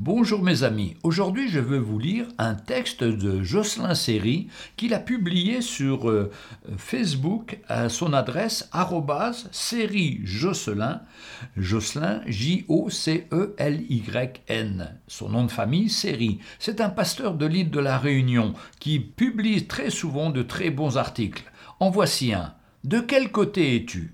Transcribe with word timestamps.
Bonjour 0.00 0.42
mes 0.42 0.64
amis, 0.64 0.96
aujourd'hui 1.04 1.48
je 1.48 1.60
veux 1.60 1.78
vous 1.78 2.00
lire 2.00 2.26
un 2.36 2.56
texte 2.56 3.04
de 3.04 3.44
Jocelyn 3.44 3.94
Séry 3.94 4.48
qu'il 4.76 4.92
a 4.92 4.98
publié 4.98 5.60
sur 5.60 6.10
euh, 6.10 6.32
Facebook 6.76 7.60
à 7.68 7.88
son 7.88 8.12
adresse 8.12 8.68
série 9.52 10.18
Jocelyn, 10.24 11.00
Jocelyn 11.56 12.22
J-O-C-E-L-Y-N. 12.26 13.30
Son 15.06 15.28
nom 15.28 15.44
de 15.44 15.50
famille, 15.52 15.88
Séry. 15.88 16.40
C'est 16.58 16.80
un 16.80 16.90
pasteur 16.90 17.34
de 17.34 17.46
l'île 17.46 17.70
de 17.70 17.78
la 17.78 17.96
Réunion 17.96 18.54
qui 18.80 18.98
publie 18.98 19.68
très 19.68 19.90
souvent 19.90 20.30
de 20.30 20.42
très 20.42 20.70
bons 20.70 20.96
articles. 20.96 21.44
En 21.78 21.90
voici 21.90 22.32
un. 22.32 22.52
De 22.82 22.98
quel 22.98 23.30
côté 23.30 23.76
es-tu? 23.76 24.12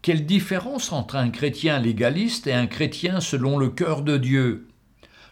Quelle 0.00 0.24
différence 0.24 0.90
entre 0.90 1.16
un 1.16 1.28
chrétien 1.28 1.78
légaliste 1.80 2.46
et 2.46 2.54
un 2.54 2.66
chrétien 2.66 3.20
selon 3.20 3.58
le 3.58 3.68
cœur 3.68 4.00
de 4.00 4.16
Dieu? 4.16 4.68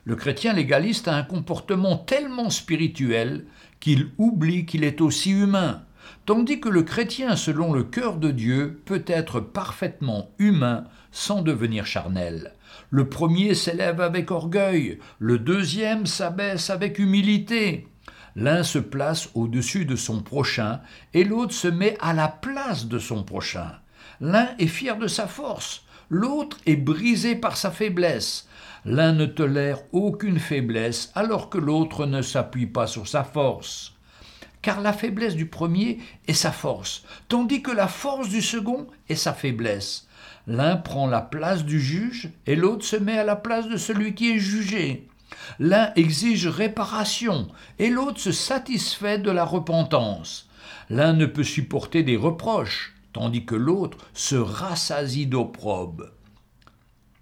Le 0.07 0.15
chrétien 0.15 0.53
légaliste 0.53 1.09
a 1.09 1.17
un 1.17 1.25
comportement 1.25 1.97
tellement 1.97 2.49
spirituel 2.49 3.45
qu'il 3.81 4.11
oublie 4.19 4.65
qu'il 4.65 4.85
est 4.85 5.01
aussi 5.01 5.33
humain, 5.33 5.83
tandis 6.27 6.61
que 6.61 6.69
le 6.69 6.85
chrétien 6.85 7.35
selon 7.35 7.73
le 7.73 7.83
cœur 7.83 8.17
de 8.17 8.31
Dieu 8.31 8.81
peut 8.85 9.03
être 9.09 9.41
parfaitement 9.41 10.31
humain 10.39 10.85
sans 11.11 11.43
devenir 11.43 11.87
charnel. 11.87 12.53
Le 12.91 13.09
premier 13.09 13.55
s'élève 13.55 14.01
avec 14.01 14.31
orgueil, 14.31 15.01
le 15.19 15.41
deuxième 15.41 16.07
s'abaisse 16.07 16.71
avec 16.71 17.01
humilité. 17.01 17.89
L'un 18.37 18.63
se 18.63 18.79
place 18.79 19.31
au-dessus 19.35 19.87
de 19.87 19.97
son 19.97 20.23
prochain 20.23 20.81
et 21.15 21.25
l'autre 21.25 21.55
se 21.55 21.69
met 21.69 21.97
à 22.01 22.13
la 22.13 22.29
place 22.29 22.87
de 22.87 23.01
son 23.01 23.25
prochain. 23.25 23.73
L'un 24.21 24.51
est 24.61 24.69
fier 24.69 24.99
de 24.99 25.09
sa 25.09 25.27
force, 25.27 25.85
l'autre 26.11 26.59
est 26.65 26.77
brisé 26.77 27.35
par 27.35 27.57
sa 27.57 27.73
faiblesse. 27.73 28.47
L'un 28.89 29.15
ne 29.15 29.27
tolère 29.27 29.81
aucune 29.91 30.39
faiblesse 30.39 31.11
alors 31.17 31.51
que 31.51 31.59
l'autre 31.59 32.07
ne 32.07 32.23
s'appuie 32.23 32.69
pas 32.69 32.87
sur 32.87 33.09
sa 33.09 33.25
force. 33.25 33.95
Car 34.63 34.81
la 34.81 34.93
faiblesse 34.93 35.35
du 35.35 35.47
premier 35.47 35.99
est 36.29 36.35
sa 36.35 36.53
force, 36.53 37.03
tandis 37.27 37.63
que 37.63 37.73
la 37.73 37.89
force 37.89 38.29
du 38.29 38.41
second 38.41 38.87
est 39.09 39.17
sa 39.17 39.33
faiblesse. 39.33 40.07
L'un 40.47 40.77
prend 40.77 41.09
la 41.09 41.21
place 41.21 41.65
du 41.65 41.81
juge 41.81 42.31
et 42.47 42.55
l'autre 42.55 42.85
se 42.85 42.95
met 42.95 43.19
à 43.19 43.25
la 43.25 43.35
place 43.35 43.69
de 43.69 43.77
celui 43.77 44.15
qui 44.15 44.31
est 44.31 44.39
jugé. 44.39 45.09
L'un 45.59 45.93
exige 45.97 46.47
réparation 46.47 47.49
et 47.81 47.91
l'autre 47.91 48.21
se 48.21 48.31
satisfait 48.31 49.19
de 49.19 49.33
la 49.33 49.45
repentance. 49.45 50.49
L'un 50.91 51.13
ne 51.13 51.27
peut 51.27 51.43
supporter 51.43 52.05
des 52.05 52.17
reproches, 52.17 52.95
tandis 53.13 53.45
que 53.45 53.57
l'autre 53.57 53.99
se 54.15 54.37
rassasie 54.37 55.27
d'opprobre. 55.27 56.05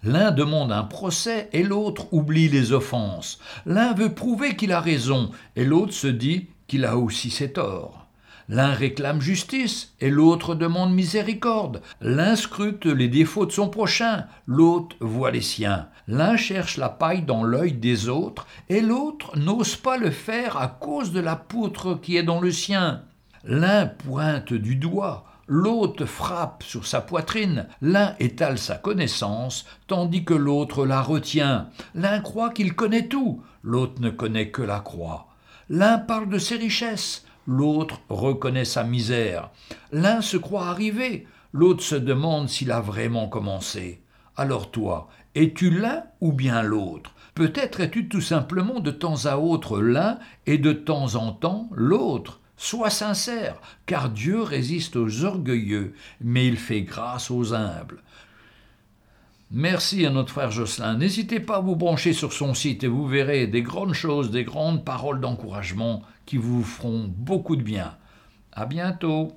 L'un 0.04 0.32
demande 0.32 0.70
un 0.70 0.82
procès 0.82 1.48
et 1.54 1.62
l'autre 1.62 2.12
oublie 2.12 2.48
les 2.48 2.72
offenses. 2.72 3.38
L'un 3.64 3.94
veut 3.94 4.12
prouver 4.12 4.54
qu'il 4.54 4.72
a 4.72 4.80
raison 4.80 5.30
et 5.56 5.64
l'autre 5.64 5.94
se 5.94 6.06
dit 6.06 6.48
qu'il 6.66 6.84
a 6.84 6.98
aussi 6.98 7.30
ses 7.30 7.52
torts. 7.52 8.06
L'un 8.50 8.72
réclame 8.74 9.22
justice 9.22 9.94
et 10.00 10.10
l'autre 10.10 10.54
demande 10.54 10.92
miséricorde. 10.92 11.80
L'un 12.02 12.36
scrute 12.36 12.84
les 12.84 13.08
défauts 13.08 13.46
de 13.46 13.52
son 13.52 13.70
prochain, 13.70 14.26
l'autre 14.46 14.94
voit 15.00 15.30
les 15.30 15.40
siens. 15.40 15.88
L'un 16.06 16.36
cherche 16.36 16.76
la 16.76 16.90
paille 16.90 17.22
dans 17.22 17.42
l'œil 17.42 17.72
des 17.72 18.10
autres 18.10 18.46
et 18.68 18.82
l'autre 18.82 19.38
n'ose 19.38 19.76
pas 19.76 19.96
le 19.96 20.10
faire 20.10 20.58
à 20.58 20.68
cause 20.68 21.12
de 21.12 21.20
la 21.20 21.36
poutre 21.36 21.98
qui 21.98 22.18
est 22.18 22.22
dans 22.22 22.42
le 22.42 22.52
sien. 22.52 23.00
L'un 23.44 23.86
pointe 23.86 24.52
du 24.52 24.76
doigt, 24.76 25.24
l'autre 25.46 26.04
frappe 26.04 26.62
sur 26.62 26.86
sa 26.86 27.00
poitrine, 27.00 27.66
l'un 27.82 28.14
étale 28.18 28.58
sa 28.58 28.76
connaissance, 28.76 29.66
tandis 29.86 30.24
que 30.24 30.34
l'autre 30.34 30.86
la 30.86 31.02
retient. 31.02 31.68
L'un 31.94 32.20
croit 32.20 32.50
qu'il 32.50 32.74
connaît 32.74 33.08
tout, 33.08 33.42
l'autre 33.62 34.00
ne 34.00 34.10
connaît 34.10 34.50
que 34.50 34.62
la 34.62 34.80
croix. 34.80 35.28
L'un 35.68 35.98
parle 35.98 36.28
de 36.28 36.38
ses 36.38 36.56
richesses, 36.56 37.24
l'autre 37.46 38.00
reconnaît 38.08 38.64
sa 38.64 38.84
misère. 38.84 39.50
L'un 39.92 40.20
se 40.20 40.36
croit 40.36 40.66
arrivé, 40.68 41.26
l'autre 41.52 41.82
se 41.82 41.94
demande 41.94 42.48
s'il 42.48 42.72
a 42.72 42.80
vraiment 42.80 43.28
commencé. 43.28 44.02
Alors 44.36 44.70
toi, 44.70 45.08
es-tu 45.34 45.70
l'un 45.70 46.04
ou 46.20 46.32
bien 46.32 46.62
l'autre? 46.62 47.14
Peut-être 47.34 47.80
es-tu 47.80 48.08
tout 48.08 48.20
simplement 48.20 48.80
de 48.80 48.90
temps 48.90 49.26
à 49.26 49.36
autre 49.38 49.80
l'un 49.80 50.18
et 50.46 50.58
de 50.58 50.72
temps 50.72 51.16
en 51.16 51.32
temps 51.32 51.68
l'autre. 51.72 52.40
Sois 52.64 52.88
sincère, 52.88 53.60
car 53.84 54.08
Dieu 54.08 54.40
résiste 54.40 54.96
aux 54.96 55.24
orgueilleux, 55.24 55.92
mais 56.22 56.46
il 56.46 56.56
fait 56.56 56.80
grâce 56.80 57.30
aux 57.30 57.52
humbles. 57.52 58.02
Merci 59.50 60.06
à 60.06 60.10
notre 60.10 60.32
frère 60.32 60.50
Jocelyn. 60.50 60.96
N'hésitez 60.96 61.40
pas 61.40 61.56
à 61.56 61.60
vous 61.60 61.76
brancher 61.76 62.14
sur 62.14 62.32
son 62.32 62.54
site 62.54 62.82
et 62.82 62.88
vous 62.88 63.06
verrez 63.06 63.46
des 63.46 63.60
grandes 63.60 63.92
choses, 63.92 64.30
des 64.30 64.44
grandes 64.44 64.82
paroles 64.82 65.20
d'encouragement 65.20 66.00
qui 66.24 66.38
vous 66.38 66.62
feront 66.62 67.04
beaucoup 67.06 67.56
de 67.56 67.62
bien. 67.62 67.98
À 68.54 68.64
bientôt. 68.64 69.36